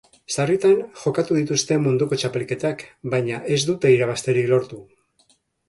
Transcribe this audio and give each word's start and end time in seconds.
Sarritan 0.35 0.79
jokatu 1.01 1.37
dituzte 1.39 1.77
munduko 1.83 2.19
txapelketak, 2.23 2.83
baina 3.15 3.45
ez 3.59 3.63
dute 3.71 3.95
irabazterik 3.99 4.53
lortu. 4.57 4.85